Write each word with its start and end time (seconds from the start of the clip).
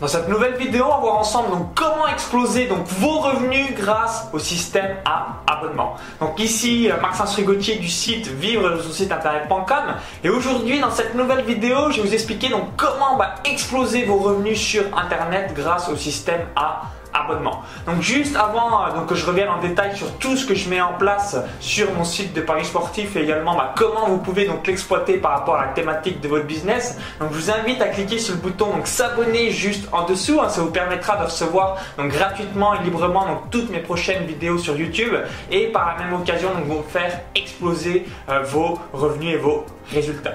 Dans 0.00 0.08
cette 0.08 0.28
nouvelle 0.28 0.54
vidéo, 0.54 0.86
on 0.86 0.94
va 0.94 0.96
voir 0.96 1.18
ensemble 1.18 1.50
donc 1.50 1.74
comment 1.74 2.08
exploser 2.08 2.66
donc 2.66 2.86
vos 2.86 3.18
revenus 3.18 3.74
grâce 3.74 4.28
au 4.32 4.38
système 4.38 4.96
à 5.04 5.42
abonnement. 5.46 5.96
Donc 6.20 6.40
ici, 6.40 6.90
euh, 6.90 6.98
Maxence 7.02 7.34
Rigotier 7.34 7.76
du 7.76 7.88
site 7.88 8.26
vivre 8.28 8.80
sur 8.80 8.94
site 8.94 9.12
internet.com 9.12 9.94
et 10.24 10.30
aujourd'hui 10.30 10.80
dans 10.80 10.90
cette 10.90 11.14
nouvelle 11.14 11.44
vidéo, 11.44 11.90
je 11.90 12.00
vais 12.00 12.08
vous 12.08 12.14
expliquer 12.14 12.48
donc 12.48 12.76
comment 12.78 13.18
bah, 13.18 13.34
exploser 13.44 14.04
vos 14.04 14.16
revenus 14.16 14.58
sur 14.58 14.84
internet 14.96 15.52
grâce 15.54 15.90
au 15.90 15.96
système 15.96 16.46
à 16.56 16.60
abonnement. 16.60 16.99
Donc 17.86 18.02
juste 18.02 18.36
avant 18.36 18.84
euh, 18.84 18.94
donc, 18.94 19.06
que 19.06 19.14
je 19.14 19.24
revienne 19.24 19.48
en 19.48 19.60
détail 19.60 19.96
sur 19.96 20.10
tout 20.18 20.36
ce 20.36 20.46
que 20.46 20.54
je 20.54 20.68
mets 20.68 20.80
en 20.80 20.94
place 20.94 21.36
sur 21.60 21.92
mon 21.92 22.04
site 22.04 22.32
de 22.32 22.40
Paris 22.40 22.64
Sportif 22.64 23.16
et 23.16 23.22
également 23.22 23.56
bah, 23.56 23.74
comment 23.76 24.08
vous 24.08 24.18
pouvez 24.18 24.46
donc 24.46 24.66
l'exploiter 24.66 25.18
par 25.18 25.32
rapport 25.32 25.56
à 25.56 25.66
la 25.66 25.72
thématique 25.72 26.20
de 26.20 26.28
votre 26.28 26.46
business. 26.46 26.98
Donc 27.20 27.30
je 27.32 27.38
vous 27.38 27.50
invite 27.50 27.80
à 27.82 27.88
cliquer 27.88 28.18
sur 28.18 28.34
le 28.34 28.40
bouton 28.40 28.66
donc 28.70 28.86
s'abonner 28.86 29.50
juste 29.50 29.88
en 29.92 30.04
dessous. 30.04 30.40
Hein. 30.40 30.48
ça 30.48 30.60
vous 30.60 30.70
permettra 30.70 31.16
de 31.16 31.24
recevoir 31.24 31.76
gratuitement 31.98 32.74
et 32.74 32.82
librement 32.82 33.26
donc 33.26 33.50
toutes 33.50 33.70
mes 33.70 33.80
prochaines 33.80 34.26
vidéos 34.26 34.58
sur 34.58 34.76
YouTube 34.76 35.14
et 35.50 35.66
par 35.66 35.96
la 35.96 36.04
même 36.04 36.14
occasion 36.14 36.50
donc 36.54 36.64
vous 36.64 36.82
faire 36.88 37.20
exploser 37.34 38.06
euh, 38.28 38.42
vos 38.42 38.78
revenus 38.92 39.34
et 39.34 39.38
vos 39.38 39.64
résultats. 39.92 40.34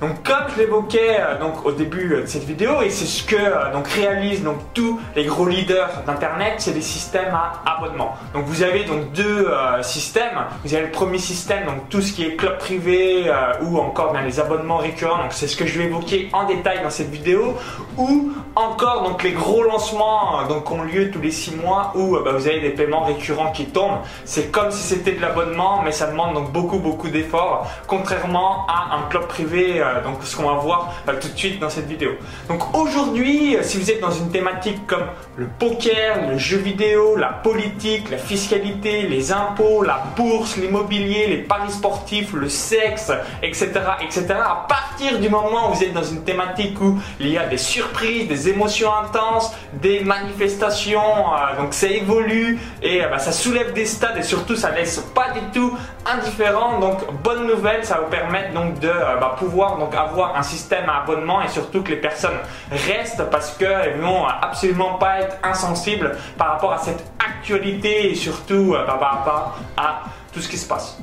Donc 0.00 0.22
comme 0.22 0.44
je 0.54 0.62
l'évoquais 0.62 1.20
euh, 1.20 1.38
donc 1.38 1.66
au 1.66 1.72
début 1.72 2.14
euh, 2.14 2.22
de 2.22 2.26
cette 2.26 2.44
vidéo 2.44 2.80
et 2.80 2.88
c'est 2.88 3.04
ce 3.04 3.22
que 3.22 3.36
euh, 3.36 3.80
réalisent 3.84 4.42
donc 4.42 4.56
tous 4.72 4.98
les 5.14 5.24
gros 5.24 5.46
leaders 5.46 6.04
d'internet, 6.06 6.54
c'est 6.58 6.72
des 6.72 6.80
systèmes 6.80 7.34
à 7.34 7.62
abonnement. 7.66 8.16
Donc 8.32 8.46
vous 8.46 8.62
avez 8.62 8.84
donc 8.84 9.12
deux 9.12 9.50
systèmes. 9.82 10.38
Vous 10.64 10.74
avez 10.74 10.84
le 10.84 10.90
premier 10.90 11.18
système 11.18 11.66
donc 11.66 11.88
tout 11.88 12.00
ce 12.00 12.12
qui 12.12 12.24
est 12.24 12.36
club 12.36 12.58
privé 12.58 13.30
ou 13.62 13.78
encore 13.78 14.12
bien 14.12 14.22
les 14.22 14.40
abonnements 14.40 14.76
récurrents. 14.76 15.22
Donc 15.22 15.32
c'est 15.32 15.48
ce 15.48 15.56
que 15.56 15.66
je 15.66 15.78
vais 15.78 15.86
évoquer 15.86 16.28
en 16.32 16.46
détail 16.46 16.82
dans 16.82 16.90
cette 16.90 17.10
vidéo 17.10 17.56
ou 17.96 18.32
encore 18.56 19.02
donc 19.02 19.22
les 19.22 19.32
gros 19.32 19.62
lancements 19.62 20.46
donc 20.48 20.70
ont 20.70 20.82
lieu 20.82 21.10
tous 21.10 21.20
les 21.20 21.30
six 21.30 21.54
mois 21.54 21.92
où 21.94 22.18
bah, 22.18 22.32
vous 22.32 22.46
avez 22.46 22.60
des 22.60 22.70
paiements 22.70 23.04
récurrents 23.04 23.52
qui 23.52 23.66
tombent. 23.66 24.00
C'est 24.24 24.50
comme 24.50 24.70
si 24.70 24.82
c'était 24.82 25.12
de 25.12 25.20
l'abonnement 25.20 25.82
mais 25.82 25.92
ça 25.92 26.06
demande 26.06 26.34
donc 26.34 26.52
beaucoup 26.52 26.78
beaucoup 26.78 27.08
d'efforts 27.08 27.70
contrairement 27.86 28.66
à 28.68 28.96
un 28.96 29.08
club 29.08 29.26
privé 29.26 29.82
donc 30.04 30.18
ce 30.22 30.36
qu'on 30.36 30.48
va 30.48 30.54
voir 30.54 30.92
euh, 31.08 31.12
tout 31.20 31.28
de 31.28 31.36
suite 31.36 31.60
dans 31.60 31.70
cette 31.70 31.86
vidéo. 31.86 32.10
Donc 32.48 32.76
aujourd'hui, 32.76 33.56
euh, 33.56 33.62
si 33.62 33.78
vous 33.78 33.90
êtes 33.90 34.00
dans 34.00 34.10
une 34.10 34.30
thématique 34.30 34.86
comme 34.86 35.06
le 35.36 35.46
poker, 35.58 36.28
le 36.30 36.38
jeu 36.38 36.58
vidéo, 36.58 37.16
la 37.16 37.28
politique, 37.28 38.10
la 38.10 38.18
fiscalité, 38.18 39.02
les 39.02 39.32
impôts, 39.32 39.82
la 39.82 40.02
bourse, 40.16 40.56
l'immobilier, 40.56 41.26
les 41.26 41.38
paris 41.38 41.70
sportifs, 41.70 42.32
le 42.32 42.48
sexe, 42.48 43.12
etc., 43.42 43.70
etc., 44.02 44.26
à 44.30 44.66
partir 44.68 45.18
du 45.18 45.28
moment 45.28 45.70
où 45.70 45.74
vous 45.74 45.84
êtes 45.84 45.92
dans 45.92 46.02
une 46.02 46.22
thématique 46.22 46.80
où 46.80 46.98
il 47.18 47.28
y 47.28 47.38
a 47.38 47.46
des 47.46 47.58
surprises, 47.58 48.28
des 48.28 48.39
émotions 48.48 48.90
intenses, 48.94 49.52
des 49.74 50.00
manifestations, 50.00 51.00
euh, 51.00 51.60
donc 51.60 51.74
ça 51.74 51.86
évolue 51.86 52.58
et 52.82 53.00
bah, 53.10 53.18
ça 53.18 53.32
soulève 53.32 53.72
des 53.72 53.86
stades 53.86 54.16
et 54.16 54.22
surtout 54.22 54.56
ça 54.56 54.70
laisse 54.70 54.98
pas 55.14 55.30
du 55.30 55.40
tout 55.52 55.76
indifférent. 56.06 56.78
Donc 56.78 56.98
bonne 57.22 57.46
nouvelle, 57.46 57.84
ça 57.84 58.00
vous 58.02 58.10
permettre 58.10 58.52
donc 58.52 58.78
de 58.80 58.88
bah, 58.88 59.36
pouvoir 59.38 59.78
donc 59.78 59.94
avoir 59.94 60.36
un 60.36 60.42
système 60.42 60.88
à 60.88 61.02
abonnement 61.02 61.42
et 61.42 61.48
surtout 61.48 61.82
que 61.82 61.90
les 61.90 61.96
personnes 61.96 62.38
restent 62.70 63.24
parce 63.30 63.56
qu'elles 63.56 64.00
vont 64.00 64.24
absolument 64.26 64.94
pas 64.94 65.20
être 65.20 65.36
insensibles 65.42 66.16
par 66.36 66.48
rapport 66.52 66.72
à 66.72 66.78
cette 66.78 67.04
actualité 67.18 68.10
et 68.10 68.14
surtout 68.14 68.74
euh, 68.74 68.84
par 68.84 69.00
rapport 69.00 69.58
à 69.76 70.02
tout 70.32 70.40
ce 70.40 70.48
qui 70.48 70.58
se 70.58 70.66
passe. 70.66 70.98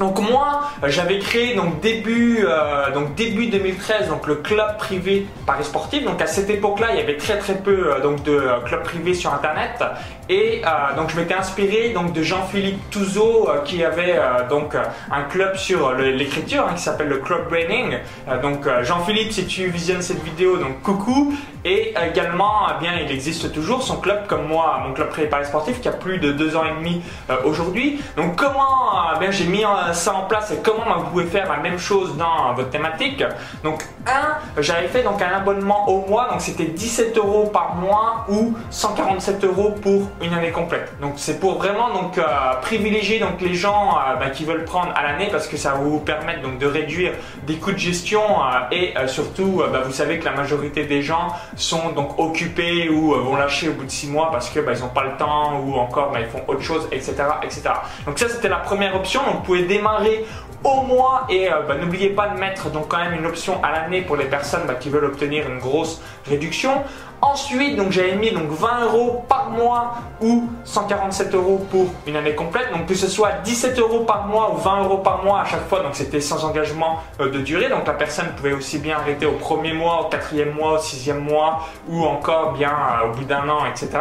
Donc 0.00 0.18
moi, 0.18 0.62
j'avais 0.86 1.18
créé 1.18 1.54
donc 1.54 1.80
début 1.80 2.44
euh, 2.46 2.90
donc 2.92 3.14
début 3.14 3.48
2013 3.48 4.08
donc 4.08 4.26
le 4.26 4.36
club 4.36 4.78
privé 4.78 5.26
Paris 5.46 5.64
Sportif. 5.64 6.04
Donc 6.04 6.22
à 6.22 6.26
cette 6.26 6.48
époque-là, 6.48 6.88
il 6.92 6.98
y 6.98 7.02
avait 7.02 7.18
très 7.18 7.38
très 7.38 7.56
peu 7.56 7.92
euh, 7.92 8.00
donc 8.00 8.22
de 8.22 8.32
euh, 8.32 8.60
clubs 8.60 8.82
privés 8.82 9.12
sur 9.12 9.32
internet 9.32 9.84
et 10.30 10.62
donc 10.96 11.10
je 11.10 11.16
m'étais 11.16 11.34
inspiré 11.34 11.88
donc 11.88 12.12
de 12.12 12.22
Jean-Philippe 12.22 12.88
Touzeau 12.90 13.48
qui 13.64 13.82
avait 13.82 14.16
donc 14.48 14.76
un 15.10 15.22
club 15.22 15.56
sur 15.56 15.92
l'écriture 15.94 16.68
hein, 16.68 16.74
qui 16.76 16.82
s'appelle 16.82 17.08
le 17.08 17.16
Club 17.16 17.48
Braining. 17.48 17.98
donc 18.40 18.68
Jean-Philippe, 18.84 19.32
si 19.32 19.44
tu 19.46 19.66
visionnes 19.66 20.02
cette 20.02 20.22
vidéo, 20.22 20.56
donc 20.56 20.82
coucou. 20.82 21.34
Et 21.64 21.92
également, 22.10 22.68
eh 22.70 22.80
bien, 22.80 22.92
il 23.04 23.10
existe 23.10 23.52
toujours 23.52 23.82
son 23.82 23.96
club 23.96 24.28
comme 24.28 24.46
moi, 24.46 24.82
mon 24.86 24.94
club 24.94 25.08
privé 25.08 25.26
Paris 25.26 25.46
Sportif 25.46 25.80
qui 25.80 25.88
a 25.88 25.92
plus 25.92 26.18
de 26.18 26.30
deux 26.30 26.54
ans 26.54 26.62
et 26.64 26.78
demi 26.78 27.02
aujourd'hui. 27.44 28.00
Donc 28.16 28.36
comment 28.36 29.18
bien 29.18 29.32
j'ai 29.32 29.46
mis 29.46 29.64
en 29.64 29.69
ça 29.92 30.14
en 30.14 30.22
place 30.22 30.50
et 30.50 30.58
comment 30.62 30.98
vous 30.98 31.10
pouvez 31.10 31.26
faire 31.26 31.48
la 31.48 31.58
même 31.58 31.78
chose 31.78 32.16
dans 32.16 32.52
votre 32.54 32.70
thématique. 32.70 33.22
Donc, 33.62 33.84
un, 34.06 34.60
j'avais 34.60 34.88
fait 34.88 35.02
donc 35.02 35.20
un 35.22 35.36
abonnement 35.36 35.88
au 35.88 36.06
mois, 36.06 36.28
donc 36.30 36.40
c'était 36.40 36.64
17 36.64 37.16
euros 37.18 37.50
par 37.52 37.74
mois 37.74 38.26
ou 38.28 38.54
147 38.70 39.44
euros 39.44 39.74
pour 39.82 40.08
une 40.22 40.32
année 40.34 40.50
complète. 40.50 40.92
Donc, 41.00 41.14
c'est 41.16 41.38
pour 41.38 41.58
vraiment 41.58 41.90
donc 41.90 42.18
euh, 42.18 42.24
privilégier 42.62 43.18
donc 43.18 43.40
les 43.40 43.54
gens 43.54 43.96
euh, 43.96 44.16
bah, 44.16 44.30
qui 44.30 44.44
veulent 44.44 44.64
prendre 44.64 44.92
à 44.94 45.02
l'année 45.02 45.28
parce 45.30 45.46
que 45.46 45.56
ça 45.56 45.72
va 45.72 45.78
vous 45.78 46.00
permettre 46.00 46.42
donc 46.42 46.58
de 46.58 46.66
réduire 46.66 47.12
des 47.46 47.56
coûts 47.56 47.72
de 47.72 47.78
gestion 47.78 48.22
euh, 48.22 48.72
et 48.72 48.94
surtout, 49.06 49.62
bah, 49.72 49.82
vous 49.84 49.92
savez 49.92 50.18
que 50.18 50.24
la 50.24 50.32
majorité 50.32 50.84
des 50.84 51.02
gens 51.02 51.28
sont 51.56 51.90
donc 51.90 52.18
occupés 52.18 52.88
ou 52.88 53.12
vont 53.12 53.36
lâcher 53.36 53.68
au 53.68 53.72
bout 53.72 53.84
de 53.84 53.90
6 53.90 54.08
mois 54.08 54.30
parce 54.30 54.50
que 54.50 54.60
bah, 54.60 54.72
ils 54.74 54.80
n'ont 54.80 54.88
pas 54.88 55.04
le 55.04 55.16
temps 55.16 55.60
ou 55.60 55.74
encore 55.74 56.12
ils 56.18 56.26
font 56.26 56.42
autre 56.48 56.62
chose, 56.62 56.88
etc., 56.92 57.14
etc. 57.42 57.62
Donc 58.06 58.18
ça, 58.18 58.28
c'était 58.28 58.48
la 58.48 58.56
première 58.56 58.94
option. 58.94 59.20
Donc, 59.24 59.34
vous 59.36 59.40
pouvez 59.42 59.59
démarrer 59.62 60.24
au 60.64 60.82
mois 60.82 61.26
et 61.28 61.50
euh, 61.50 61.62
bah, 61.66 61.74
n'oubliez 61.80 62.10
pas 62.10 62.28
de 62.28 62.38
mettre 62.38 62.70
donc 62.70 62.88
quand 62.88 62.98
même 62.98 63.14
une 63.14 63.26
option 63.26 63.62
à 63.62 63.72
l'année 63.72 64.02
pour 64.02 64.16
les 64.16 64.26
personnes 64.26 64.62
bah, 64.66 64.74
qui 64.74 64.90
veulent 64.90 65.06
obtenir 65.06 65.48
une 65.48 65.58
grosse 65.58 66.00
réduction. 66.26 66.82
Ensuite, 67.22 67.76
donc 67.76 67.92
j'avais 67.92 68.14
mis 68.14 68.30
donc 68.30 68.50
20 68.50 68.84
euros 68.86 69.24
par 69.28 69.50
mois 69.50 69.94
ou 70.22 70.48
147 70.64 71.34
euros 71.34 71.66
pour 71.70 71.86
une 72.06 72.16
année 72.16 72.34
complète. 72.34 72.72
Donc 72.72 72.86
que 72.86 72.94
ce 72.94 73.08
soit 73.08 73.32
17 73.44 73.78
euros 73.78 74.00
par 74.00 74.26
mois 74.26 74.52
ou 74.54 74.56
20 74.56 74.84
euros 74.84 74.98
par 74.98 75.22
mois 75.22 75.40
à 75.40 75.44
chaque 75.44 75.68
fois, 75.68 75.80
donc 75.80 75.94
c'était 75.94 76.20
sans 76.20 76.44
engagement 76.44 77.00
euh, 77.20 77.30
de 77.30 77.40
durée. 77.40 77.68
Donc 77.68 77.86
la 77.86 77.94
personne 77.94 78.26
pouvait 78.36 78.52
aussi 78.52 78.78
bien 78.78 78.96
arrêter 78.96 79.26
au 79.26 79.32
premier 79.32 79.72
mois, 79.72 80.02
au 80.02 80.04
quatrième 80.08 80.52
mois, 80.52 80.74
au 80.74 80.78
sixième 80.78 81.20
mois 81.20 81.60
ou 81.88 82.04
encore 82.04 82.52
bien 82.52 82.70
euh, 82.70 83.08
au 83.10 83.14
bout 83.14 83.24
d'un 83.24 83.48
an, 83.48 83.66
etc. 83.66 83.98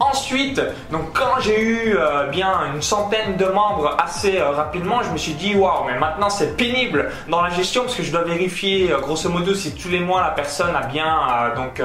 Ensuite, 0.00 0.60
donc 0.92 1.12
quand 1.12 1.40
j'ai 1.40 1.60
eu 1.60 1.96
euh, 1.96 2.26
bien 2.28 2.52
une 2.72 2.82
centaine 2.82 3.36
de 3.36 3.46
membres 3.46 3.96
assez 3.98 4.38
euh, 4.38 4.50
rapidement, 4.50 5.02
je 5.02 5.10
me 5.10 5.18
suis 5.18 5.32
dit 5.32 5.56
waouh, 5.56 5.86
mais 5.86 5.98
maintenant 5.98 6.30
c'est 6.30 6.56
pénible 6.56 7.10
dans 7.28 7.42
la 7.42 7.50
gestion 7.50 7.82
parce 7.82 7.96
que 7.96 8.04
je 8.04 8.12
dois 8.12 8.22
vérifier 8.22 8.92
euh, 8.92 9.00
grosso 9.00 9.28
modo 9.28 9.54
si 9.54 9.74
tous 9.74 9.88
les 9.88 9.98
mois 9.98 10.20
la 10.20 10.30
personne 10.30 10.74
a 10.76 10.86
bien 10.86 11.08
donc 11.56 11.82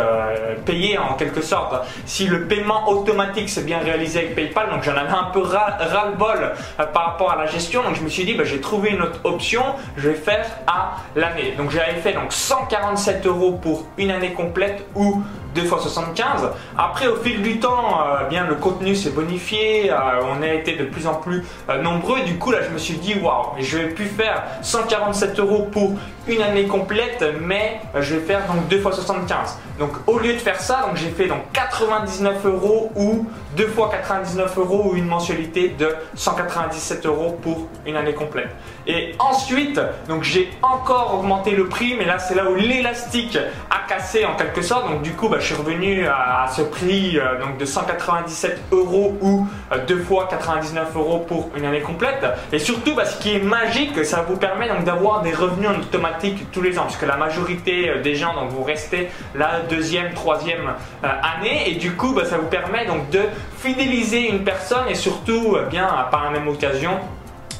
payé 0.66 0.98
en 0.98 1.16
quelque 1.16 1.42
sorte. 1.42 1.74
Si 2.06 2.28
le 2.28 2.48
paiement 2.48 2.88
automatique 2.90 3.50
s'est 3.50 3.64
bien 3.64 3.80
réalisé 3.80 4.20
avec 4.20 4.36
PayPal, 4.36 4.70
donc 4.70 4.84
j'en 4.84 4.96
avais 4.96 5.10
un 5.10 5.30
peu 5.34 5.42
ras, 5.42 5.78
le 6.12 6.16
bol 6.16 6.54
par 6.94 7.06
rapport 7.06 7.32
à 7.32 7.36
la 7.36 7.48
gestion. 7.48 7.84
Donc 7.84 7.96
je 7.96 8.02
me 8.02 8.10
suis 8.10 8.26
dit 8.26 8.34
bah, 8.34 8.44
j'ai 8.44 8.62
trouvé 8.62 8.92
une 8.92 9.02
autre 9.02 9.20
option, 9.24 9.64
je 9.98 10.10
vais 10.10 10.16
faire 10.16 10.46
à 10.68 10.98
l'année. 11.16 11.54
Donc 11.58 11.72
j'avais 11.72 11.96
fait 11.96 12.14
donc 12.14 12.32
147 12.32 13.26
euros 13.26 13.54
pour 13.54 13.86
une 13.98 14.12
année 14.12 14.34
complète 14.34 14.86
ou 14.96 15.24
2 15.56 15.64
fois 15.66 15.80
75. 15.80 16.50
Après, 16.78 17.08
au 17.08 17.16
fil 17.18 17.42
du 17.42 17.60
temps, 17.60 18.03
euh, 18.04 18.28
bien 18.30 18.48
le 18.48 18.56
contenu 18.56 18.96
s'est 18.96 19.12
bonifié, 19.12 19.92
euh, 19.92 19.96
on 20.38 20.42
a 20.42 20.48
été 20.48 20.76
de 20.76 20.86
plus 20.86 21.08
en 21.08 21.16
plus 21.16 21.44
euh, 21.70 21.82
nombreux. 21.82 22.22
Du 22.22 22.38
coup, 22.38 22.52
là, 22.52 22.60
je 22.62 22.70
me 22.74 22.78
suis 22.78 22.96
dit, 22.96 23.16
waouh, 23.22 23.48
je 23.60 23.78
vais 23.78 23.90
plus 23.90 24.06
faire 24.06 24.44
147 24.62 25.40
euros 25.40 25.68
pour 25.72 25.94
une 26.28 26.42
année 26.42 26.68
complète, 26.68 27.24
mais 27.42 27.82
je 28.00 28.16
vais 28.16 28.22
faire 28.22 28.46
donc 28.48 28.68
2 28.68 28.80
fois 28.80 28.92
75. 28.92 29.58
Donc, 29.80 29.92
au 30.08 30.20
lieu 30.20 30.34
de 30.34 30.38
faire 30.38 30.60
ça, 30.62 30.86
donc 30.88 30.96
j'ai 30.96 31.10
fait 31.10 31.28
donc 31.28 31.52
99 31.52 32.46
euros 32.46 32.92
ou 32.96 33.26
2 33.58 33.68
fois 33.68 33.90
99 33.90 34.58
euros 34.58 34.92
ou 34.92 34.96
une 34.96 35.08
mensualité 35.08 35.70
de 35.70 35.96
197 36.16 37.06
euros 37.06 37.38
pour 37.42 37.68
une 37.86 37.96
année 37.96 38.14
complète. 38.14 38.50
Et 38.86 39.16
ensuite, 39.20 39.80
donc 40.08 40.24
j'ai 40.24 40.52
encore 40.62 41.18
augmenté 41.18 41.52
le 41.52 41.68
prix, 41.68 41.96
mais 41.98 42.06
là 42.06 42.20
c'est 42.20 42.36
là 42.36 42.50
où 42.50 42.56
l'élastique 42.56 43.38
a 43.70 43.88
cassé 43.88 44.26
en 44.26 44.36
quelque 44.36 44.62
sorte. 44.62 44.90
Donc 44.90 45.02
du 45.02 45.14
coup, 45.14 45.30
bah, 45.30 45.38
je 45.40 45.46
suis 45.46 45.56
revenu 45.56 46.08
à, 46.08 46.48
ce 46.56 46.62
prix 46.62 47.18
euh, 47.18 47.40
donc 47.40 47.58
de 47.58 47.66
197 47.66 48.62
euros 48.72 49.18
ou 49.22 49.48
2 49.88 49.94
euh, 49.94 50.04
fois 50.04 50.28
99 50.30 50.96
euros 50.96 51.20
pour 51.20 51.50
une 51.56 51.66
année 51.66 51.82
complète. 51.82 52.26
Et 52.52 52.60
surtout, 52.60 52.94
bah, 52.96 53.06
ce 53.06 53.20
qui 53.20 53.36
est 53.36 53.44
magique, 53.44 54.04
ça 54.06 54.26
vous 54.28 54.38
permet 54.38 54.68
donc 54.68 54.84
d'avoir 54.84 55.22
des 55.22 55.34
revenus 55.34 55.70
en 55.70 55.80
automatique 55.80 56.13
tous 56.52 56.62
les 56.62 56.80
ans, 56.80 56.86
puisque 56.86 57.06
la 57.06 57.18
majorité 57.18 57.90
euh, 57.90 58.02
des 58.02 58.16
gens 58.16 58.34
donc 58.34 58.50
vous 58.50 58.64
restez 58.64 59.10
la 59.36 59.62
deuxième, 59.62 60.14
troisième 60.14 60.74
année, 61.02 61.70
et 61.70 61.76
du 61.76 61.94
coup, 61.94 62.14
bah, 62.14 62.26
ça 62.26 62.38
vous 62.38 62.48
permet 62.48 62.86
donc 62.86 63.10
de 63.10 63.22
fidéliser 63.58 64.30
une 64.30 64.44
personne 64.44 64.88
et 64.90 64.96
surtout, 64.96 65.58
bien 65.70 65.88
par 66.12 66.24
la 66.26 66.32
même 66.32 66.48
occasion 66.48 67.00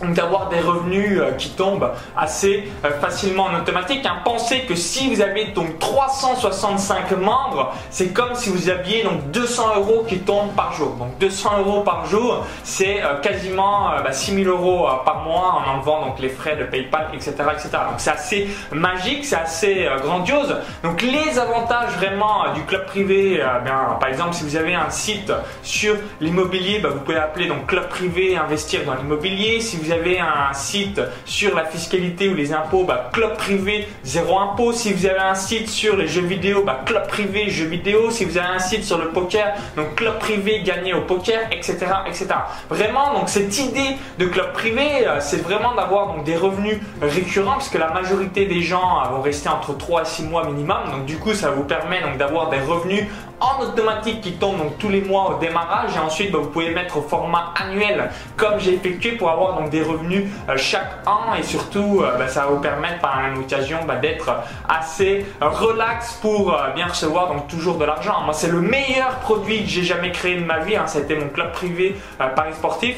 d'avoir 0.02 0.50
des 0.50 0.60
revenus 0.60 1.20
euh, 1.20 1.32
qui 1.32 1.50
tombent 1.50 1.92
assez 2.18 2.72
euh, 2.86 2.92
facilement 3.00 3.44
en 3.46 3.60
automatique. 3.60 4.06
Hein. 4.06 4.18
Pensez 4.24 4.62
que 4.62 4.76
si 4.76 5.14
vous 5.14 5.22
avez 5.22 5.46
donc 5.48 5.80
365 5.80 7.12
membres, 7.12 7.74
c'est 7.90 8.10
comme 8.10 8.36
si 8.36 8.50
vous 8.50 8.70
aviez 8.70 9.04
donc 9.04 9.32
200 9.32 9.76
euros 9.78 10.06
qui 10.08 10.20
tombent 10.20 10.54
par 10.56 10.74
jour. 10.74 10.96
Donc 11.00 11.18
200 11.20 11.60
euros 11.60 11.82
par 11.82 12.06
jour, 12.06 12.46
c'est 12.64 13.02
euh, 13.04 13.20
quasiment 13.22 13.92
6000 14.12 14.46
bah, 14.46 14.52
euros 14.52 14.88
par 15.06 15.24
mois 15.24 15.64
en 15.66 15.76
enlevant 15.76 16.06
donc 16.06 16.20
les 16.20 16.30
frais 16.30 16.56
de 16.56 16.64
PayPal, 16.66 17.08
etc., 17.14 17.34
etc. 17.52 17.70
Donc 17.90 17.98
c'est 17.98 18.12
assez 18.12 18.48
magique, 18.72 19.26
c'est 19.26 19.36
assez 19.36 19.88
grandiose. 20.02 20.56
Donc 20.84 21.02
les 21.02 21.40
avantages 21.40 21.92
vraiment 21.98 22.54
du 22.54 22.62
club 22.64 22.86
privé, 22.86 23.44
bien, 23.64 23.98
par 24.00 24.10
exemple 24.10 24.34
si 24.34 24.44
vous 24.44 24.56
avez 24.56 24.76
un 24.76 24.90
site 24.90 25.32
sur 25.62 25.96
l'immobilier, 26.20 26.80
bah, 26.80 26.90
vous 26.90 27.00
pouvez 27.00 27.18
appeler 27.18 27.48
donc 27.48 27.68
club 27.68 27.88
privé 27.90 28.38
investir 28.38 28.82
dans 28.86 28.96
l'immobilier. 28.96 29.62
Vous 29.84 29.92
avez 29.92 30.20
un 30.20 30.54
site 30.54 31.02
sur 31.26 31.56
la 31.56 31.66
fiscalité 31.66 32.30
ou 32.30 32.36
les 32.36 32.54
impôts, 32.54 32.86
bah, 32.86 33.10
club 33.12 33.36
privé, 33.36 33.88
zéro 34.04 34.40
impôt. 34.40 34.72
Si 34.72 34.94
vous 34.94 35.06
avez 35.06 35.20
un 35.20 35.36
site 35.36 35.68
sur 35.68 35.98
les 35.98 36.08
jeux 36.08 36.22
vidéo, 36.22 36.64
bah, 36.64 36.82
club 36.86 37.06
privé, 37.08 37.50
jeux 37.50 37.66
vidéo. 37.66 38.10
Si 38.10 38.24
vous 38.24 38.38
avez 38.38 38.56
un 38.56 38.60
site 38.60 38.86
sur 38.86 38.98
le 38.98 39.10
poker, 39.10 39.54
donc 39.76 39.96
club 39.96 40.20
privé, 40.20 40.62
gagner 40.64 40.94
au 40.94 41.02
poker, 41.02 41.40
etc. 41.52 41.86
etc. 42.08 42.28
Vraiment, 42.70 43.14
donc 43.14 43.28
cette 43.28 43.58
idée 43.60 43.98
de 44.20 44.26
club 44.26 44.54
privé, 44.54 45.06
euh, 45.06 45.18
c'est 45.20 45.42
vraiment 45.42 45.76
d'avoir 45.76 46.08
donc 46.08 46.24
des 46.24 46.38
revenus 46.38 46.80
récurrents, 47.02 47.54
parce 47.54 47.70
que 47.70 47.78
la 47.78 47.92
majorité 47.92 48.46
des 48.46 48.62
gens 48.62 49.02
euh, 49.04 49.10
vont 49.10 49.22
rester 49.22 49.50
entre 49.50 49.78
3 49.78 50.04
et 50.04 50.06
6 50.06 50.24
mois 50.24 50.46
minimum. 50.46 50.78
Donc 50.92 51.06
du 51.06 51.18
coup, 51.18 51.34
ça 51.34 51.52
vous 51.52 51.64
permet 51.64 52.02
donc 52.02 52.18
d'avoir 52.18 52.50
des 52.50 52.60
revenus 52.60 53.06
en 53.40 53.62
automatique 53.62 54.22
qui 54.22 54.34
tombent 54.34 54.58
donc 54.58 54.78
tous 54.78 54.90
les 54.90 55.02
mois 55.02 55.36
au 55.36 55.40
démarrage 55.40 55.96
et 55.96 56.00
ensuite 56.00 56.32
bah, 56.32 56.40
vous 56.42 56.50
pouvez 56.50 56.72
mettre 56.72 56.98
au 56.98 57.02
format 57.02 57.54
annuel 57.62 58.10
comme 58.38 58.60
j'ai 58.60 58.74
effectué 58.74 59.14
pour 59.14 59.30
avoir 59.30 59.60
donc 59.60 59.70
des 59.70 59.82
revenus 59.82 60.26
euh, 60.50 60.58
chaque 60.58 60.92
an 61.06 61.34
et 61.38 61.44
surtout 61.44 62.02
euh, 62.02 62.18
bah, 62.18 62.28
ça 62.28 62.42
va 62.42 62.48
vous 62.48 62.62
permettre 62.62 63.00
par 63.00 63.22
même 63.22 63.38
occasion 63.40 63.80
bah, 63.88 63.96
d'être 63.96 64.32
assez 64.70 65.26
relax 65.42 66.14
pour 66.22 66.54
euh, 66.54 66.70
bien 66.72 66.88
recevoir 66.88 67.28
donc 67.28 67.48
toujours 67.48 67.78
de 67.78 67.86
l'argent. 67.86 68.22
Moi 68.24 68.34
c'est 68.34 68.50
le 68.50 68.62
meilleur 68.62 69.20
produit 69.20 69.64
que 69.64 69.70
j'ai 69.70 69.84
jamais 69.84 70.12
créé 70.12 70.36
de 70.36 70.46
ma 70.46 70.60
vie, 70.60 70.76
hein. 70.76 70.88
ça 70.88 71.00
a 71.00 71.16
mon 71.16 71.30
club 71.30 71.52
privé 71.52 71.96
Paris 72.18 72.54
Sportif. 72.54 72.98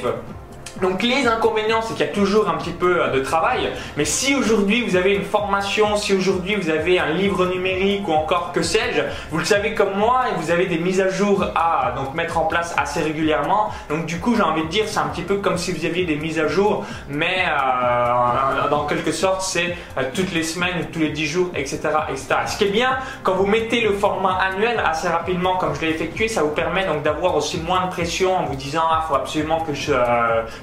Donc 0.81 1.03
les 1.03 1.25
inconvénients, 1.25 1.81
c'est 1.81 1.93
qu'il 1.93 2.05
y 2.05 2.09
a 2.09 2.11
toujours 2.11 2.49
un 2.49 2.55
petit 2.55 2.71
peu 2.71 3.01
euh, 3.01 3.09
de 3.11 3.19
travail. 3.19 3.71
Mais 3.95 4.03
si 4.03 4.35
aujourd'hui 4.35 4.83
vous 4.83 4.97
avez 4.97 5.13
une 5.13 5.23
formation, 5.23 5.95
si 5.95 6.13
aujourd'hui 6.13 6.55
vous 6.55 6.69
avez 6.69 6.99
un 6.99 7.11
livre 7.11 7.45
numérique 7.45 8.07
ou 8.07 8.11
encore 8.11 8.51
que 8.51 8.61
sais-je, 8.61 9.01
vous 9.31 9.37
le 9.37 9.45
savez 9.45 9.73
comme 9.73 9.95
moi 9.95 10.25
et 10.29 10.41
vous 10.41 10.51
avez 10.51 10.65
des 10.65 10.77
mises 10.77 10.99
à 10.99 11.09
jour 11.09 11.45
à 11.55 11.93
donc 11.95 12.13
mettre 12.13 12.37
en 12.37 12.45
place 12.45 12.75
assez 12.77 13.01
régulièrement. 13.01 13.71
Donc 13.89 14.05
du 14.05 14.19
coup, 14.19 14.35
j'ai 14.35 14.41
envie 14.41 14.63
de 14.63 14.67
dire, 14.67 14.85
c'est 14.87 14.99
un 14.99 15.07
petit 15.07 15.21
peu 15.21 15.37
comme 15.37 15.57
si 15.57 15.71
vous 15.71 15.85
aviez 15.85 16.05
des 16.05 16.17
mises 16.17 16.39
à 16.39 16.47
jour, 16.47 16.85
mais 17.07 17.45
euh, 17.47 18.69
dans 18.69 18.85
quelque 18.85 19.11
sorte, 19.13 19.41
c'est 19.41 19.77
euh, 19.97 20.03
toutes 20.13 20.33
les 20.33 20.43
semaines, 20.43 20.87
tous 20.91 20.99
les 20.99 21.09
10 21.09 21.25
jours, 21.25 21.49
etc., 21.55 21.79
etc. 22.09 22.27
Ce 22.47 22.57
qui 22.57 22.65
est 22.65 22.71
bien, 22.71 22.97
quand 23.23 23.35
vous 23.35 23.45
mettez 23.45 23.79
le 23.79 23.93
format 23.93 24.37
annuel 24.41 24.81
assez 24.85 25.07
rapidement, 25.07 25.55
comme 25.55 25.73
je 25.75 25.81
l'ai 25.81 25.91
effectué, 25.91 26.27
ça 26.27 26.43
vous 26.43 26.49
permet 26.49 26.85
donc 26.85 27.03
d'avoir 27.03 27.35
aussi 27.35 27.59
moins 27.59 27.85
de 27.85 27.91
pression 27.91 28.37
en 28.37 28.43
vous 28.43 28.55
disant, 28.55 28.83
ah, 28.89 29.05
faut 29.07 29.15
absolument 29.15 29.61
que 29.61 29.73
je 29.73 29.93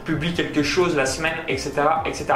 publie 0.04 0.34
quelque 0.34 0.62
chose 0.62 0.96
la 0.96 1.06
semaine, 1.06 1.36
etc. 1.48 1.72
etc. 2.06 2.26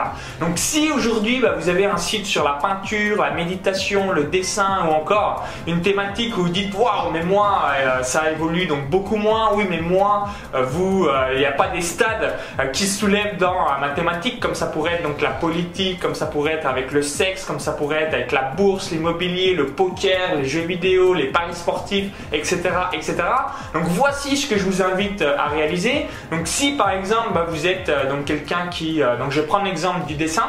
Donc 0.40 0.52
si 0.56 0.90
aujourd'hui 0.90 1.40
bah, 1.40 1.54
vous 1.58 1.68
avez 1.68 1.86
un 1.86 1.96
site 1.96 2.26
sur 2.26 2.44
la 2.44 2.52
peinture, 2.52 3.22
la 3.22 3.30
méditation, 3.30 4.12
le 4.12 4.24
dessin 4.24 4.86
ou 4.86 4.92
encore 4.92 5.46
une 5.66 5.80
thématique 5.80 6.36
où 6.36 6.42
vous 6.42 6.48
dites 6.48 6.74
waouh 6.74 7.10
mais 7.12 7.22
moi 7.22 7.62
euh, 7.78 8.02
ça 8.02 8.30
évolue 8.30 8.66
donc 8.66 8.88
beaucoup 8.88 9.16
moins, 9.16 9.50
oui 9.54 9.64
mais 9.68 9.80
moi 9.80 10.28
euh, 10.54 10.62
vous 10.62 11.06
euh, 11.06 11.32
il 11.32 11.38
n'y 11.38 11.46
a 11.46 11.52
pas 11.52 11.68
des 11.68 11.80
stades 11.80 12.34
qui 12.72 12.86
se 12.86 13.00
soulèvent 13.00 13.36
dans 13.38 13.56
ma 13.80 13.90
thématique 13.90 14.40
comme 14.40 14.54
ça 14.54 14.66
pourrait 14.66 14.94
être 14.94 15.02
donc 15.02 15.20
la 15.20 15.30
politique, 15.30 16.00
comme 16.00 16.14
ça 16.14 16.26
pourrait 16.26 16.54
être 16.54 16.66
avec 16.66 16.92
le 16.92 17.02
sexe, 17.02 17.44
comme 17.44 17.60
ça 17.60 17.72
pourrait 17.72 18.02
être 18.04 18.14
avec 18.14 18.32
la 18.32 18.42
bourse, 18.42 18.90
l'immobilier, 18.90 19.54
le 19.54 19.66
poker, 19.66 20.36
les 20.36 20.44
jeux 20.44 20.62
vidéo, 20.62 21.14
les 21.14 21.26
paris 21.26 21.54
sportifs, 21.54 22.10
etc. 22.32 22.62
etc. 22.92 23.16
Donc 23.72 23.84
voici 23.86 24.36
ce 24.36 24.48
que 24.48 24.58
je 24.58 24.64
vous 24.64 24.82
invite 24.82 25.22
à 25.22 25.46
réaliser. 25.46 26.06
Donc 26.30 26.46
si 26.46 26.72
par 26.72 26.90
exemple 26.90 27.30
bah, 27.34 27.46
vous 27.48 27.55
vous 27.56 27.66
êtes 27.66 27.88
euh, 27.88 28.10
donc 28.10 28.26
quelqu'un 28.26 28.68
qui... 28.70 29.02
Euh, 29.02 29.16
donc 29.16 29.30
je 29.30 29.40
prends 29.40 29.62
l'exemple 29.62 30.06
du 30.06 30.14
dessin. 30.14 30.44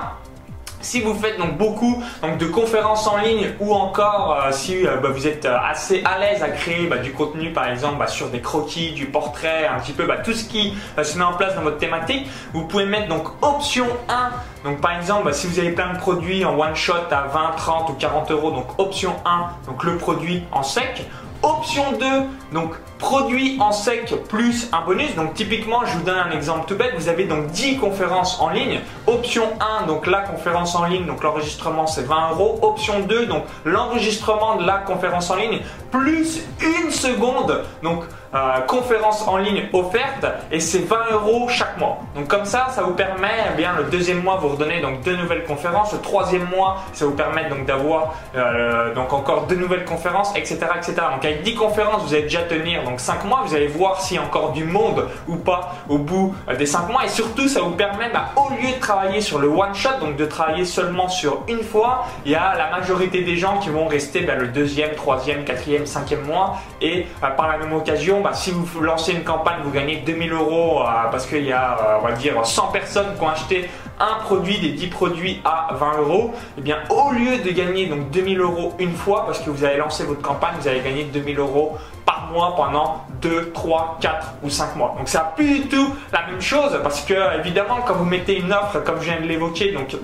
Si 0.81 1.01
vous 1.01 1.15
faites 1.15 1.39
donc 1.39 1.57
beaucoup 1.57 2.03
donc, 2.21 2.37
de 2.37 2.45
conférences 2.45 3.07
en 3.07 3.17
ligne 3.17 3.47
ou 3.59 3.73
encore 3.73 4.39
euh, 4.45 4.51
si 4.51 4.83
bah, 4.83 5.09
vous 5.09 5.25
êtes 5.25 5.45
assez 5.45 6.03
à 6.03 6.19
l'aise 6.19 6.43
à 6.43 6.49
créer 6.49 6.85
bah, 6.85 6.97
du 6.97 7.13
contenu 7.13 7.51
par 7.51 7.67
exemple 7.69 7.97
bah, 7.97 8.07
sur 8.07 8.29
des 8.29 8.41
croquis, 8.41 8.91
du 8.91 9.05
portrait, 9.05 9.67
un 9.67 9.79
petit 9.79 9.93
peu 9.93 10.05
tout 10.23 10.33
ce 10.33 10.43
qui 10.43 10.77
se 11.01 11.17
met 11.17 11.23
en 11.23 11.33
place 11.33 11.55
dans 11.55 11.61
votre 11.61 11.79
thématique, 11.79 12.27
vous 12.53 12.65
pouvez 12.67 12.85
mettre 12.85 13.07
donc 13.07 13.27
option 13.41 13.87
1. 14.09 14.69
Donc 14.69 14.81
par 14.81 14.97
exemple 14.97 15.33
si 15.33 15.47
vous 15.47 15.59
avez 15.59 15.71
plein 15.71 15.93
de 15.93 15.97
produits 15.97 16.45
en 16.45 16.59
one 16.59 16.75
shot 16.75 16.93
à 17.09 17.21
20, 17.23 17.51
30 17.57 17.89
ou 17.89 17.93
40 17.93 18.31
euros, 18.31 18.51
donc 18.51 18.67
option 18.77 19.15
1, 19.25 19.65
donc 19.65 19.83
le 19.83 19.97
produit 19.97 20.43
en 20.51 20.61
sec. 20.61 21.05
Option 21.43 21.91
2, 21.99 22.05
donc 22.51 22.73
produit 22.99 23.57
en 23.59 23.71
sec 23.71 24.13
plus 24.27 24.69
un 24.73 24.81
bonus. 24.81 25.15
Donc 25.15 25.33
typiquement, 25.33 25.85
je 25.85 25.97
vous 25.97 26.03
donne 26.03 26.17
un 26.17 26.31
exemple 26.31 26.67
tout 26.67 26.75
bête. 26.75 26.93
Vous 26.97 27.09
avez 27.09 27.25
donc 27.25 27.47
10 27.47 27.77
conférences 27.77 28.39
en 28.39 28.49
ligne. 28.49 28.79
Option 29.05 29.43
1, 29.81 29.87
donc 29.87 30.07
la 30.07 30.21
conférence 30.21 30.75
en 30.75 30.85
ligne, 30.85 31.05
donc 31.05 31.23
l'enregistrement 31.23 31.87
c'est 31.87 32.05
20 32.05 32.31
euros. 32.31 32.59
Option 32.61 33.01
2, 33.01 33.25
donc 33.25 33.43
l'enregistrement 33.65 34.55
de 34.55 34.65
la 34.65 34.77
conférence 34.77 35.29
en 35.29 35.35
ligne 35.35 35.61
plus 35.91 36.43
une 36.61 36.91
seconde. 36.91 37.63
Donc 37.83 38.03
euh, 38.33 38.59
conférence 38.67 39.25
en 39.25 39.37
ligne 39.37 39.69
offerte 39.71 40.25
et 40.51 40.59
c'est 40.59 40.85
20 40.85 40.97
euros 41.13 41.47
chaque 41.47 41.77
mois. 41.77 41.99
Donc 42.13 42.27
comme 42.27 42.43
ça, 42.43 42.67
ça 42.71 42.83
vous 42.83 42.93
permet, 42.93 43.31
eh 43.53 43.55
bien 43.55 43.71
le 43.77 43.85
deuxième 43.85 44.21
mois 44.21 44.35
vous 44.35 44.49
redonnez 44.49 44.81
donc 44.81 45.01
deux 45.01 45.15
nouvelles 45.15 45.45
conférences, 45.45 45.93
le 45.93 45.99
troisième 45.99 46.45
mois 46.49 46.83
ça 46.91 47.05
vous 47.05 47.13
permet 47.13 47.49
donc 47.49 47.65
d'avoir 47.65 48.15
euh, 48.35 48.93
donc 48.93 49.13
encore 49.13 49.47
deux 49.47 49.55
nouvelles 49.55 49.85
conférences, 49.85 50.35
etc., 50.35 50.57
etc. 50.75 50.93
Donc 51.13 51.23
avec 51.23 51.43
10 51.43 51.55
conférences, 51.55 52.03
vous 52.03 52.13
allez 52.13 52.23
déjà 52.23 52.43
tenir 52.43 52.83
donc 52.87 52.99
5 52.99 53.25
mois. 53.25 53.43
Vous 53.45 53.55
allez 53.55 53.67
voir 53.67 54.01
s'il 54.01 54.17
y 54.17 54.19
a 54.19 54.23
encore 54.23 54.51
du 54.51 54.63
monde 54.63 55.07
ou 55.27 55.35
pas 55.35 55.75
au 55.89 55.97
bout 55.97 56.33
euh, 56.49 56.55
des 56.55 56.65
5 56.65 56.89
mois 56.89 57.05
et 57.05 57.09
surtout 57.09 57.47
ça 57.47 57.61
vous 57.61 57.71
permet 57.71 58.09
bah, 58.09 58.31
au 58.35 58.49
lieu 58.51 58.71
de 58.73 58.79
travailler 58.79 59.21
sur 59.21 59.39
le 59.39 59.47
one 59.47 59.73
shot, 59.73 59.99
donc 59.99 60.15
de 60.15 60.25
travailler 60.25 60.65
seulement 60.65 61.09
sur 61.09 61.43
une 61.47 61.63
fois, 61.63 62.05
il 62.25 62.31
y 62.31 62.35
a 62.35 62.55
la 62.55 62.69
majorité 62.69 63.21
des 63.21 63.37
gens 63.37 63.57
qui 63.59 63.69
vont 63.69 63.87
rester 63.87 64.21
bah, 64.21 64.35
le 64.35 64.47
deuxième, 64.47 64.95
troisième, 64.95 65.43
quatrième, 65.43 65.85
cinquième 65.85 66.23
mois 66.23 66.57
et 66.81 67.07
par 67.35 67.47
la 67.47 67.57
même 67.57 67.73
occasion 67.73 68.21
bah, 68.21 68.31
si 68.33 68.51
vous 68.51 68.81
lancez 68.81 69.13
une 69.13 69.23
campagne, 69.23 69.57
vous 69.63 69.71
gagnez 69.71 69.97
2000 69.97 70.31
euros 70.31 70.81
euh, 70.81 70.85
parce 71.11 71.25
qu'il 71.25 71.45
y 71.45 71.51
a, 71.51 71.77
euh, 71.77 71.97
on 72.01 72.07
va 72.07 72.13
dire, 72.13 72.33
100 72.45 72.67
personnes 72.67 73.15
qui 73.17 73.23
ont 73.23 73.29
acheté 73.29 73.69
un 73.99 74.23
produit 74.23 74.59
des 74.59 74.69
10 74.69 74.87
produits 74.87 75.41
à 75.43 75.69
20 75.73 75.97
euros, 75.99 76.33
et 76.33 76.59
eh 76.59 76.61
bien 76.61 76.77
au 76.89 77.11
lieu 77.11 77.37
de 77.39 77.51
gagner 77.51 77.87
donc 77.87 78.09
2000 78.11 78.39
euros 78.39 78.73
une 78.79 78.93
fois 78.93 79.25
parce 79.25 79.39
que 79.39 79.49
vous 79.49 79.63
avez 79.63 79.77
lancé 79.77 80.03
votre 80.03 80.21
campagne, 80.21 80.55
vous 80.59 80.67
allez 80.67 80.81
gagner 80.81 81.03
2000 81.05 81.39
euros 81.39 81.77
par 82.05 82.29
mois 82.31 82.55
pendant 82.55 83.03
2, 83.21 83.51
3, 83.53 83.97
4 83.99 84.33
ou 84.43 84.49
5 84.49 84.75
mois. 84.75 84.95
Donc 84.97 85.09
ça 85.09 85.33
plus 85.35 85.61
du 85.61 85.67
tout 85.67 85.95
la 86.11 86.25
même 86.27 86.41
chose 86.41 86.79
parce 86.83 87.01
que 87.01 87.39
évidemment 87.39 87.79
quand 87.85 87.95
vous 87.95 88.05
mettez 88.05 88.39
une 88.39 88.53
offre 88.53 88.83
comme 88.83 88.99
je 88.99 89.05
viens 89.05 89.21
de 89.21 89.27
l'évoquer, 89.27 89.71
donc 89.71 89.95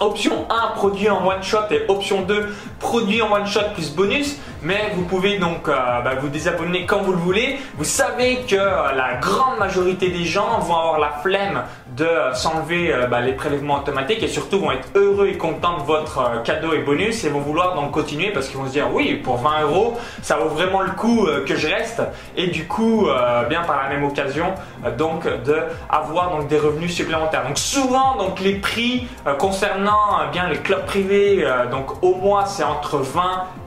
Option 0.00 0.46
1, 0.48 0.76
produit 0.76 1.10
en 1.10 1.26
one 1.26 1.42
shot 1.42 1.70
et 1.72 1.82
option 1.88 2.22
2, 2.22 2.54
produit 2.78 3.20
en 3.20 3.32
one 3.32 3.46
shot 3.46 3.72
plus 3.74 3.90
bonus. 3.90 4.38
Mais 4.62 4.90
vous 4.94 5.04
pouvez 5.04 5.38
donc 5.38 5.68
euh, 5.68 6.00
bah, 6.02 6.14
vous 6.20 6.28
désabonner 6.28 6.84
quand 6.84 7.02
vous 7.02 7.12
le 7.12 7.18
voulez. 7.18 7.58
Vous 7.76 7.84
savez 7.84 8.38
que 8.48 8.56
la 8.56 9.14
grande 9.20 9.58
majorité 9.58 10.08
des 10.08 10.24
gens 10.24 10.58
vont 10.60 10.76
avoir 10.76 10.98
la 10.98 11.10
flemme 11.22 11.62
de 11.96 12.08
s'enlever 12.34 12.92
euh, 12.92 13.06
bah, 13.06 13.20
les 13.20 13.32
prélèvements 13.32 13.76
automatiques 13.76 14.22
et 14.22 14.28
surtout 14.28 14.58
vont 14.58 14.72
être 14.72 14.88
heureux 14.96 15.28
et 15.28 15.38
contents 15.38 15.78
de 15.78 15.84
votre 15.84 16.18
euh, 16.18 16.38
cadeau 16.42 16.72
et 16.72 16.78
bonus 16.78 17.24
et 17.24 17.28
vont 17.28 17.40
vouloir 17.40 17.76
donc 17.76 17.92
continuer 17.92 18.30
parce 18.30 18.48
qu'ils 18.48 18.58
vont 18.58 18.66
se 18.66 18.72
dire 18.72 18.88
oui 18.92 19.14
pour 19.14 19.36
20 19.36 19.62
euros 19.62 19.96
ça 20.22 20.36
vaut 20.36 20.48
vraiment 20.48 20.80
le 20.80 20.90
coup 20.90 21.26
que 21.46 21.56
je 21.56 21.66
reste 21.66 22.02
et 22.36 22.48
du 22.48 22.66
coup 22.66 23.08
bien 23.48 23.62
par 23.62 23.82
la 23.82 23.88
même 23.88 24.04
occasion 24.04 24.54
donc 24.96 25.24
de 25.24 25.56
avoir 25.88 26.30
donc 26.30 26.48
des 26.48 26.58
revenus 26.58 26.94
supplémentaires. 26.94 27.44
Donc 27.46 27.58
souvent 27.58 28.16
donc 28.16 28.40
les 28.40 28.54
prix 28.54 29.08
concernant 29.38 29.87
euh, 29.88 30.30
bien 30.30 30.48
les 30.48 30.58
clubs 30.58 30.84
privés, 30.84 31.44
euh, 31.44 31.66
donc 31.66 32.02
au 32.02 32.14
mois 32.14 32.44
c'est 32.46 32.64
entre 32.64 32.98
20 32.98 33.20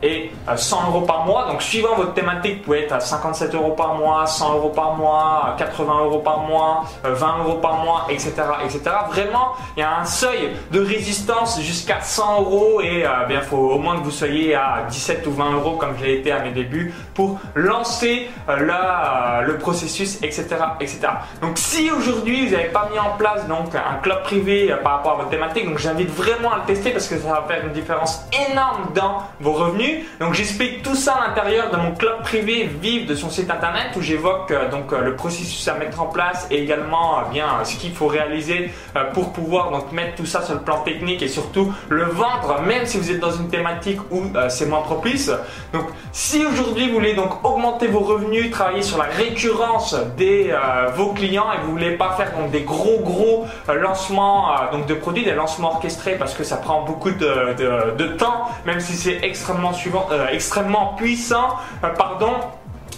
et 0.04 0.32
100 0.56 0.78
euh, 0.78 0.88
euros 0.88 1.02
par 1.02 1.26
mois. 1.26 1.48
Donc 1.48 1.62
suivant 1.62 1.96
votre 1.96 2.14
thématique, 2.14 2.58
vous 2.58 2.64
pouvez 2.64 2.84
être 2.84 2.94
à 2.94 3.00
57 3.00 3.54
euros 3.56 3.72
par 3.72 3.96
mois, 3.96 4.26
100 4.26 4.54
euros 4.56 4.70
par 4.70 4.96
mois, 4.96 5.56
80 5.58 6.00
euros 6.06 6.20
par 6.20 6.40
mois, 6.40 6.86
20 7.04 7.38
euros 7.40 7.56
par 7.56 7.84
mois, 7.84 8.08
etc., 8.10 8.34
etc. 8.64 8.82
Vraiment, 9.10 9.54
il 9.76 9.82
y 9.82 9.84
a 9.84 10.00
un 10.00 10.06
seuil 10.06 10.52
de 10.72 10.80
résistance 10.80 11.60
jusqu'à 11.62 12.02
100 12.02 12.42
euros 12.42 12.82
et 12.82 13.04
bien 13.28 13.40
il 13.40 13.46
faut 13.46 13.58
au 13.58 13.78
moins 13.78 13.98
que 14.00 14.04
vous 14.04 14.12
soyez 14.12 14.56
à 14.56 14.86
17 14.90 15.26
ou 15.28 15.32
20 15.32 15.54
euros 15.54 15.78
comme 15.78 15.96
je 16.00 16.06
l'ai 16.06 16.16
été 16.16 16.32
à 16.32 16.40
mes 16.40 16.52
débuts 16.52 16.94
pour 17.14 17.40
lancer 17.56 18.30
le 18.48 19.58
processus, 19.58 20.18
etc., 20.22 20.48
etc. 20.80 21.00
Donc 21.42 21.58
si 21.58 21.92
aujourd'hui 21.92 22.48
vous 22.48 22.56
n'avez 22.56 22.70
pas 22.70 22.90
mis 22.92 23.00
en 23.00 23.18
place 23.18 23.48
donc 23.48 23.76
un 23.76 23.98
club 24.02 24.24
privé 24.24 24.76
par 24.84 24.98
rapport 24.98 25.14
à 25.14 25.16
votre 25.16 25.30
thématique, 25.30 25.68
donc 25.68 25.78
j'invite 25.78 26.11
vraiment 26.12 26.54
à 26.54 26.58
le 26.58 26.64
tester 26.64 26.92
parce 26.92 27.08
que 27.08 27.18
ça 27.18 27.28
va 27.28 27.46
faire 27.48 27.66
une 27.66 27.74
différence 27.74 28.22
énorme 28.50 28.92
dans 28.94 29.24
vos 29.40 29.54
revenus. 29.54 30.06
Donc 30.20 30.34
j'explique 30.34 30.84
tout 30.84 30.96
ça 30.96 31.14
à 31.14 31.28
l'intérieur 31.28 31.72
de 31.72 31.78
mon 31.78 31.92
club 31.92 32.22
privé 32.24 32.70
Vive 32.82 33.08
de 33.08 33.16
son 33.16 33.30
site 33.30 33.50
internet 33.50 33.88
où 33.96 34.02
j'évoque 34.02 34.52
euh, 34.52 34.70
donc 34.70 34.94
euh, 34.94 35.02
le 35.02 35.16
processus 35.16 35.68
à 35.68 35.76
mettre 35.76 36.02
en 36.02 36.08
place 36.08 36.48
et 36.52 36.62
également 36.62 37.20
euh, 37.20 37.22
bien 37.32 37.48
ce 37.64 37.76
qu'il 37.76 37.94
faut 37.94 38.08
réaliser 38.08 38.72
pour 39.14 39.32
pouvoir 39.34 39.72
donc 39.72 39.92
mettre 39.92 40.16
tout 40.16 40.26
ça 40.26 40.42
sur 40.42 40.56
le 40.56 40.62
plan 40.62 40.80
technique 40.80 41.22
et 41.22 41.28
surtout 41.28 41.74
le 41.90 42.06
vendre, 42.06 42.62
même 42.66 42.86
si 42.86 42.98
vous 42.98 43.12
êtes 43.12 43.20
dans 43.20 43.32
une 43.32 43.50
thématique 43.50 44.00
où 44.12 44.22
c'est 44.50 44.66
moins 44.66 44.82
propice. 44.82 45.32
Donc, 45.74 45.86
si 46.12 46.46
aujourd'hui 46.46 46.88
vous 46.88 46.96
voulez 46.96 47.14
donc 47.14 47.44
augmenter 47.46 47.88
vos 47.88 48.00
revenus, 48.00 48.52
travailler 48.52 48.82
sur 48.82 48.98
la 48.98 49.06
récurrence 49.06 49.96
des 50.18 50.54
vos 50.96 51.14
clients 51.14 51.52
et 51.54 51.64
vous 51.64 51.72
voulez 51.72 51.92
pas 51.92 52.16
faire 52.18 52.32
donc 52.38 52.52
des 52.52 52.62
gros 52.62 53.00
gros 53.00 53.46
lancements 53.74 54.50
donc 54.72 54.86
de 54.88 54.94
produits, 54.94 55.24
des 55.24 55.34
lancements 55.34 55.72
orchestrés 55.74 56.01
parce 56.18 56.34
que 56.34 56.44
ça 56.44 56.58
prend 56.58 56.84
beaucoup 56.84 57.12
de, 57.12 58.08
temps, 58.18 58.50
même 58.66 58.80
si 58.80 58.94
c'est 58.94 59.20
extrêmement 59.24 59.74
suivant, 59.74 60.08
extrêmement 60.32 60.96
puissant, 60.96 61.58
pardon 61.98 62.34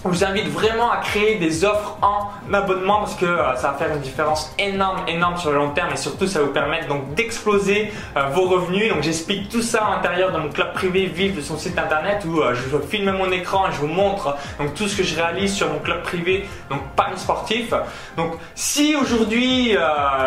je 0.06 0.10
vous 0.10 0.24
invite 0.26 0.48
vraiment 0.50 0.92
à 0.92 0.98
créer 0.98 1.36
des 1.36 1.64
offres 1.64 1.98
en 2.02 2.28
abonnement 2.54 3.00
parce 3.00 3.16
que 3.16 3.26
euh, 3.26 3.56
ça 3.56 3.72
va 3.72 3.74
faire 3.78 3.96
une 3.96 4.02
différence 4.02 4.54
énorme, 4.60 5.00
énorme 5.08 5.38
sur 5.38 5.52
le 5.52 5.58
long 5.58 5.70
terme 5.70 5.94
et 5.94 5.98
surtout 5.98 6.28
ça 6.28 6.40
va 6.40 6.46
vous 6.46 6.52
permettre 6.52 6.88
donc 6.88 7.14
d'exploser 7.16 7.92
euh, 8.18 8.26
vos 8.34 8.50
revenus. 8.50 8.90
Donc 8.90 9.02
j'explique 9.02 9.48
tout 9.48 9.62
ça 9.62 9.86
à 9.86 9.96
l'intérieur 9.96 10.34
de 10.34 10.40
mon 10.40 10.50
club 10.50 10.74
privé 10.74 11.06
Vive 11.06 11.38
de 11.38 11.42
son 11.42 11.58
site 11.58 11.78
internet 11.78 12.24
où 12.28 12.42
euh, 12.42 12.54
je 12.54 12.78
filme 12.86 13.12
mon 13.12 13.32
écran 13.32 13.68
et 13.70 13.72
je 13.72 13.78
vous 13.78 13.88
montre 13.88 14.36
donc 14.60 14.74
tout 14.74 14.88
ce 14.88 14.98
que 14.98 15.04
je 15.04 15.16
réalise 15.16 15.54
sur 15.54 15.72
mon 15.72 15.80
club 15.80 16.04
privé 16.04 16.46
donc 16.70 16.82
Paris 16.98 17.18
sportif. 17.18 17.74
Donc 18.18 18.34
si 18.56 18.96
aujourd'hui 18.96 19.78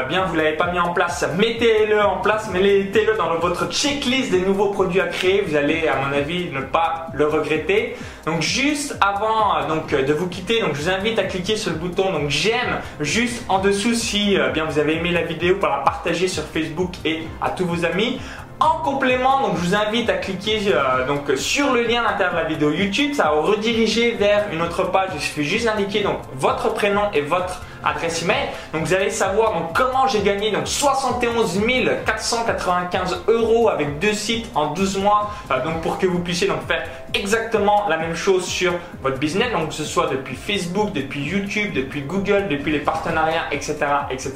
bien 0.09 0.25
vous 0.25 0.37
l'avez 0.37 0.57
pas 0.57 0.71
mis 0.71 0.79
en 0.79 0.93
place, 0.93 1.27
mettez-le 1.37 2.01
en 2.03 2.19
place, 2.19 2.49
mettez-le 2.51 3.17
dans 3.17 3.35
votre 3.37 3.71
checklist 3.71 4.31
des 4.31 4.41
nouveaux 4.41 4.71
produits 4.71 5.01
à 5.01 5.09
créer. 5.09 5.43
Vous 5.47 5.55
allez 5.55 5.87
à 5.87 5.97
mon 5.97 6.17
avis 6.17 6.51
ne 6.51 6.61
pas 6.63 7.09
le 7.13 7.27
regretter. 7.27 7.97
Donc 8.25 8.41
juste 8.43 8.97
avant 9.01 9.66
donc 9.67 9.93
euh, 9.93 10.03
de 10.03 10.13
vous 10.13 10.29
quitter. 10.29 10.61
Donc 10.61 10.75
je 10.75 10.83
vous 10.83 10.91
invite 10.91 11.19
à 11.19 11.25
cliquer 11.25 11.57
sur 11.57 11.73
le 11.73 11.79
bouton 11.79 12.13
donc 12.13 12.31
j'aime 12.31 12.81
juste 13.01 13.45
en 13.49 13.59
dessous 13.59 13.95
si 13.95 14.39
euh, 14.39 14.51
bien 14.51 14.65
vous 14.65 14.79
avez 14.79 14.97
aimé 14.97 15.11
la 15.11 15.23
vidéo 15.23 15.57
pour 15.57 15.69
la 15.69 15.79
partager 15.79 16.29
sur 16.29 16.45
Facebook 16.45 16.93
et 17.05 17.23
à 17.41 17.51
tous 17.51 17.65
vos 17.65 17.85
amis. 17.85 18.19
En 18.59 18.79
complément, 18.79 19.43
donc 19.43 19.59
je 19.59 19.67
vous 19.67 19.75
invite 19.75 20.09
à 20.09 20.15
cliquer 20.15 20.61
euh, 20.69 21.07
donc 21.07 21.31
sur 21.37 21.75
le 21.75 21.83
lien 21.83 22.03
à 22.03 22.13
l'intérieur 22.13 22.35
de 22.35 22.41
la 22.41 22.45
vidéo 22.45 22.71
YouTube, 22.71 23.13
ça 23.13 23.25
va 23.25 23.33
vous 23.33 23.43
rediriger 23.43 24.13
vers 24.13 24.47
une 24.51 24.63
autre 24.63 24.85
page. 24.91 25.11
Il 25.15 25.21
suffit 25.21 25.45
juste 25.45 25.67
d'indiquer 25.67 26.03
donc 26.03 26.21
votre 26.35 26.73
prénom 26.73 27.03
et 27.13 27.21
votre 27.21 27.61
adresse 27.85 28.23
email. 28.23 28.49
Donc 28.73 28.85
vous 28.85 28.95
allez 28.95 29.11
savoir 29.11 29.53
donc 29.53 29.73
comment 29.75 30.07
j'ai 30.07 30.21
gagné 30.21 30.51
donc 30.51 30.67
71 30.67 31.61
495 32.05 33.25
euros 33.29 33.69
avec 33.69 33.99
deux 33.99 34.13
sites 34.13 34.51
en 34.55 34.73
12 34.73 34.99
mois. 34.99 35.31
Euh, 35.51 35.63
donc 35.63 35.81
pour 35.83 35.99
que 35.99 36.07
vous 36.07 36.21
puissiez 36.21 36.49
donc 36.49 36.67
faire 36.67 36.87
exactement 37.15 37.87
la 37.89 37.97
même 37.97 38.15
chose 38.15 38.45
sur 38.45 38.73
votre 39.03 39.19
business. 39.19 39.53
Donc 39.53 39.69
que 39.69 39.75
ce 39.75 39.85
soit 39.85 40.09
depuis 40.09 40.37
Facebook, 40.37 40.93
depuis 40.93 41.23
YouTube, 41.23 41.73
depuis 41.75 42.03
Google, 42.03 42.49
depuis 42.49 42.73
les 42.73 42.81
partenariats, 42.81 43.47
etc., 43.51 43.77
etc. 44.11 44.33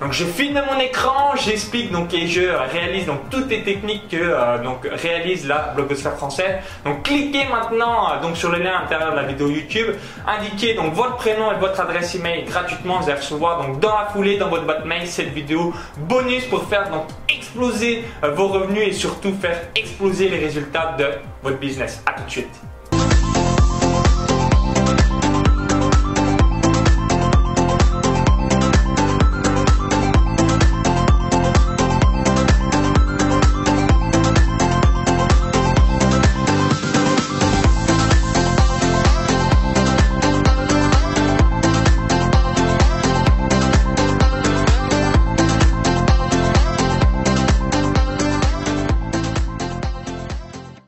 Donc 0.00 0.12
je 0.12 0.24
filme 0.24 0.60
mon 0.70 0.80
écran, 0.80 1.36
j'explique 1.36 1.92
donc 1.92 2.12
et 2.14 2.26
je 2.26 2.42
réalise 2.72 3.06
donc 3.06 3.28
toutes 3.30 3.48
les 3.48 3.62
techniques 3.62 4.08
que 4.08 4.16
euh, 4.16 4.58
donc 4.58 4.88
réalise 4.90 5.46
la 5.46 5.72
blogosphère 5.74 6.16
française. 6.16 6.56
Donc 6.84 7.02
cliquez 7.02 7.44
maintenant 7.50 8.10
euh, 8.10 8.22
donc 8.22 8.36
sur 8.36 8.50
le 8.50 8.58
lien 8.58 8.76
à 8.76 8.82
l'intérieur 8.82 9.12
de 9.12 9.16
la 9.16 9.22
vidéo 9.24 9.48
YouTube, 9.48 9.94
indiquez 10.26 10.74
donc 10.74 10.94
votre 10.94 11.16
prénom 11.16 11.52
et 11.52 11.56
votre 11.56 11.80
adresse 11.80 12.14
email 12.14 12.44
vous 12.84 13.10
allez 13.10 13.14
recevoir 13.14 13.66
donc 13.66 13.80
dans 13.80 13.96
la 13.96 14.06
foulée 14.06 14.36
dans 14.36 14.48
votre 14.48 14.64
boîte 14.64 14.84
mail 14.84 15.06
cette 15.06 15.32
vidéo 15.32 15.72
bonus 15.98 16.44
pour 16.46 16.64
faire 16.64 16.90
donc 16.90 17.04
exploser 17.28 18.04
euh, 18.22 18.30
vos 18.32 18.48
revenus 18.48 18.88
et 18.88 18.92
surtout 18.92 19.34
faire 19.34 19.68
exploser 19.74 20.28
les 20.28 20.38
résultats 20.38 20.94
de 20.98 21.06
votre 21.42 21.58
business. 21.58 22.02
À 22.06 22.12
tout 22.12 22.24
de 22.24 22.30
suite. 22.30 22.75